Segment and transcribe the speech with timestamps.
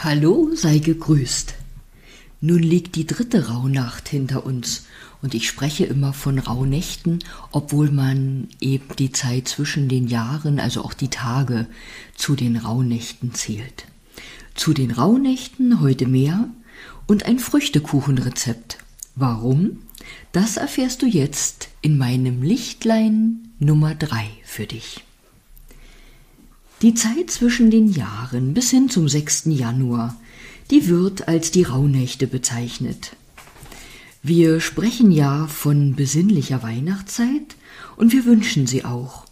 [0.00, 1.54] Hallo, sei gegrüßt.
[2.40, 4.86] Nun liegt die dritte Rauhnacht hinter uns
[5.22, 7.18] und ich spreche immer von Rauhnächten,
[7.50, 11.66] obwohl man eben die Zeit zwischen den Jahren, also auch die Tage,
[12.14, 13.86] zu den Rauhnächten zählt.
[14.54, 16.48] Zu den Rauhnächten heute mehr
[17.08, 18.78] und ein Früchtekuchenrezept.
[19.16, 19.80] Warum?
[20.30, 25.02] Das erfährst du jetzt in meinem Lichtlein Nummer drei für dich.
[26.80, 29.46] Die Zeit zwischen den Jahren bis hin zum 6.
[29.46, 30.14] Januar,
[30.70, 33.16] die wird als die Rauhnächte bezeichnet.
[34.22, 37.56] Wir sprechen ja von besinnlicher Weihnachtszeit
[37.96, 39.24] und wir wünschen sie auch.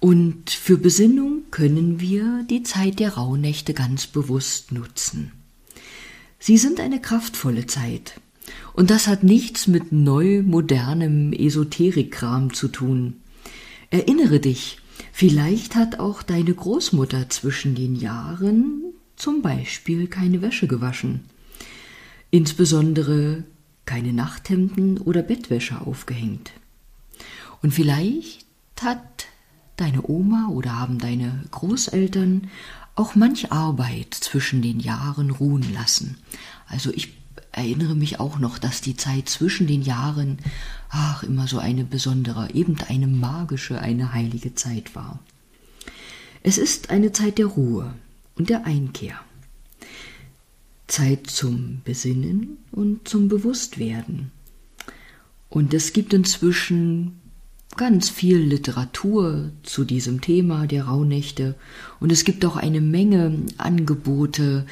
[0.00, 5.32] Und für Besinnung können wir die Zeit der Rauhnächte ganz bewusst nutzen.
[6.38, 8.20] Sie sind eine kraftvolle Zeit.
[8.72, 13.16] Und das hat nichts mit neu modernem Esoterikkram zu tun.
[13.90, 14.78] Erinnere dich,
[15.18, 18.82] Vielleicht hat auch deine Großmutter zwischen den Jahren
[19.16, 21.24] zum Beispiel keine Wäsche gewaschen,
[22.30, 23.44] insbesondere
[23.86, 26.52] keine Nachthemden oder Bettwäsche aufgehängt.
[27.62, 28.44] Und vielleicht
[28.82, 29.28] hat
[29.78, 32.50] deine Oma oder haben deine Großeltern
[32.94, 36.18] auch manch Arbeit zwischen den Jahren ruhen lassen.
[36.66, 37.14] Also ich
[37.52, 40.38] erinnere mich auch noch, dass die Zeit zwischen den Jahren,
[40.88, 45.20] ach, immer so eine besondere, eben eine magische, eine heilige Zeit war.
[46.42, 47.94] Es ist eine Zeit der Ruhe
[48.36, 49.18] und der Einkehr.
[50.86, 54.30] Zeit zum Besinnen und zum Bewusstwerden.
[55.48, 57.20] Und es gibt inzwischen
[57.76, 61.54] ganz viel Literatur zu diesem Thema der Rauhnächte
[62.00, 64.66] und es gibt auch eine Menge Angebote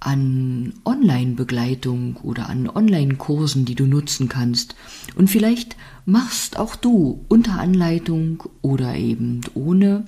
[0.00, 4.76] an Online-Begleitung oder an Online-Kursen, die du nutzen kannst.
[5.16, 10.06] Und vielleicht machst auch du unter Anleitung oder eben ohne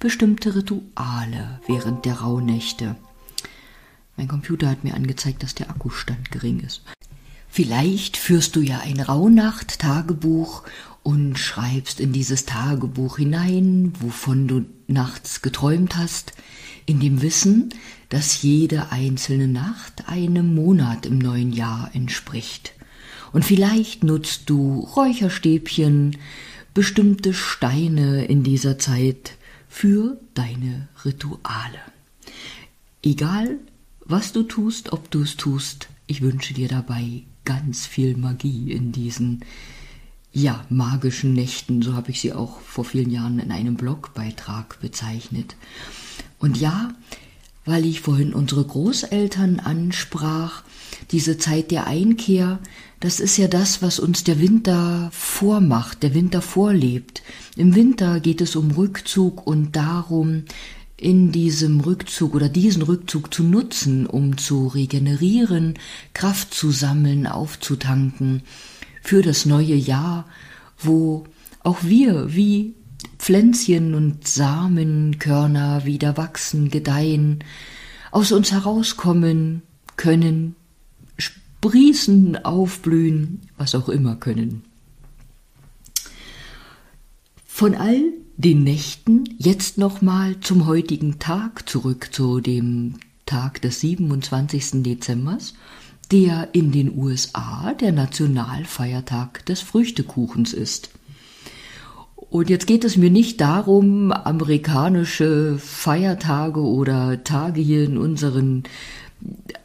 [0.00, 2.96] bestimmte Rituale während der Rauhnächte.
[4.16, 6.82] Mein Computer hat mir angezeigt, dass der Akkustand gering ist.
[7.48, 10.62] Vielleicht führst du ja ein Rauhnacht-Tagebuch
[11.02, 16.32] und schreibst in dieses Tagebuch hinein, wovon du nachts geträumt hast,
[16.86, 17.70] in dem Wissen,
[18.08, 22.72] dass jede einzelne Nacht einem Monat im neuen Jahr entspricht.
[23.32, 26.16] Und vielleicht nutzt du Räucherstäbchen,
[26.72, 29.32] bestimmte Steine in dieser Zeit
[29.68, 31.80] für deine Rituale.
[33.02, 33.58] Egal,
[34.04, 38.92] was du tust, ob du es tust, ich wünsche dir dabei ganz viel Magie in
[38.92, 39.44] diesen
[40.32, 45.56] ja, magischen Nächten, so habe ich sie auch vor vielen Jahren in einem Blogbeitrag bezeichnet.
[46.38, 46.94] Und ja,
[47.64, 50.62] weil ich vorhin unsere Großeltern ansprach,
[51.10, 52.58] diese Zeit der Einkehr,
[53.00, 57.22] das ist ja das, was uns der Winter vormacht, der Winter vorlebt.
[57.56, 60.44] Im Winter geht es um Rückzug und darum,
[60.96, 65.74] in diesem Rückzug oder diesen Rückzug zu nutzen, um zu regenerieren,
[66.14, 68.42] Kraft zu sammeln, aufzutanken
[69.02, 70.26] für das neue Jahr,
[70.78, 71.24] wo
[71.62, 72.74] auch wir wie
[73.18, 77.44] Pflänzchen und Samenkörner wieder wachsen, gedeihen,
[78.10, 79.62] aus uns herauskommen
[79.96, 80.56] können,
[81.18, 84.62] sprießen, aufblühen, was auch immer können.
[87.46, 88.02] Von all
[88.36, 94.82] den Nächten jetzt nochmal zum heutigen Tag zurück, zu dem Tag des 27.
[94.82, 95.54] Dezembers,
[96.12, 100.90] der in den USA der Nationalfeiertag des Früchtekuchens ist.
[102.36, 108.64] Und jetzt geht es mir nicht darum, amerikanische Feiertage oder Tage hier in unseren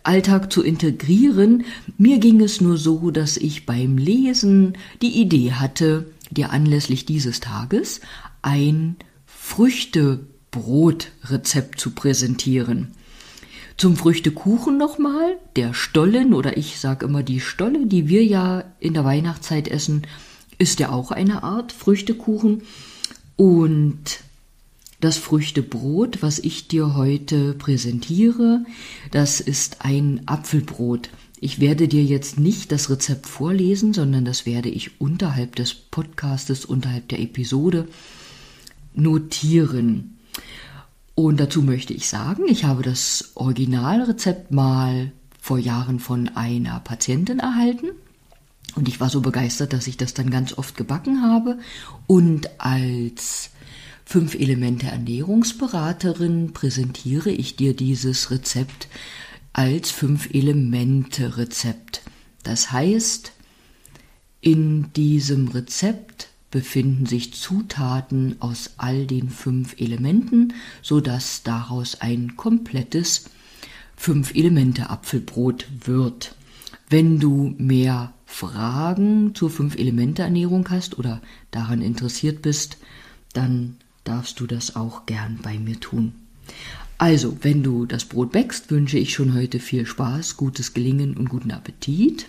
[0.04, 1.66] Alltag zu integrieren.
[1.98, 7.42] Mir ging es nur so, dass ich beim Lesen die Idee hatte, dir anlässlich dieses
[7.42, 8.00] Tages
[8.42, 8.96] ein
[9.26, 12.94] Früchtebrotrezept zu präsentieren.
[13.76, 18.94] Zum Früchtekuchen nochmal, der Stollen oder ich sage immer die Stolle, die wir ja in
[18.94, 20.04] der Weihnachtszeit essen,
[20.62, 22.62] ist ja auch eine Art Früchtekuchen.
[23.36, 24.20] Und
[25.00, 28.64] das Früchtebrot, was ich dir heute präsentiere,
[29.10, 31.10] das ist ein Apfelbrot.
[31.40, 36.66] Ich werde dir jetzt nicht das Rezept vorlesen, sondern das werde ich unterhalb des Podcastes,
[36.66, 37.88] unterhalb der Episode
[38.94, 40.20] notieren.
[41.16, 47.40] Und dazu möchte ich sagen, ich habe das Originalrezept mal vor Jahren von einer Patientin
[47.40, 47.88] erhalten
[48.76, 51.60] und ich war so begeistert, dass ich das dann ganz oft gebacken habe
[52.08, 53.52] und als
[54.06, 58.88] fünf Elemente Ernährungsberaterin präsentiere ich dir dieses Rezept
[59.54, 62.02] als fünf Elemente Rezept.
[62.44, 63.32] Das heißt,
[64.42, 72.36] in diesem Rezept befinden sich Zutaten aus all den fünf Elementen, so dass daraus ein
[72.36, 73.30] komplettes
[73.96, 76.36] fünf Elemente Apfelbrot wird.
[76.90, 82.78] Wenn du mehr Fragen zur fünf Elemente Ernährung hast oder daran interessiert bist,
[83.34, 86.14] dann darfst du das auch gern bei mir tun.
[86.98, 91.30] Also, wenn du das Brot bäckst, wünsche ich schon heute viel Spaß, gutes Gelingen und
[91.30, 92.28] guten Appetit.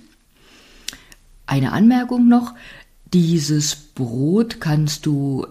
[1.46, 2.54] Eine Anmerkung noch,
[3.12, 5.46] dieses Brot kannst du,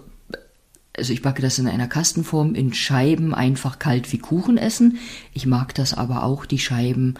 [0.97, 4.97] also ich backe das in einer Kastenform, in Scheiben einfach kalt wie Kuchen essen.
[5.33, 7.15] Ich mag das aber auch, die Scheiben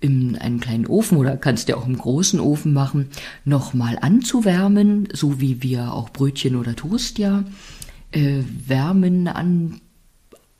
[0.00, 3.08] in einem kleinen Ofen oder kannst du auch im großen Ofen machen,
[3.44, 7.44] nochmal anzuwärmen, so wie wir auch Brötchen oder Toast ja
[8.12, 9.80] äh, wärmen an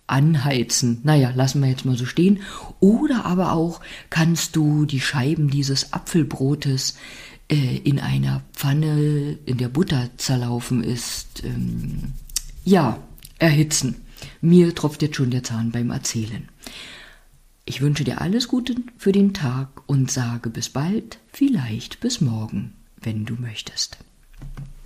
[0.07, 1.01] anheizen.
[1.05, 2.41] Naja, lassen wir jetzt mal so stehen.
[2.81, 6.97] Oder aber auch kannst du die Scheiben dieses Apfelbrotes
[7.51, 12.15] äh, in einer Pfanne, in der Butter zerlaufen ist, ähm,
[12.65, 12.99] ja,
[13.39, 13.97] erhitzen.
[14.41, 16.49] Mir tropft jetzt schon der Zahn beim Erzählen.
[17.69, 22.73] Ich wünsche dir alles Gute für den Tag und sage bis bald, vielleicht bis morgen,
[22.97, 23.99] wenn du möchtest.